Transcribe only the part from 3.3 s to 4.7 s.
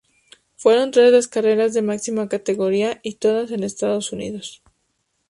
en Estados Unidos.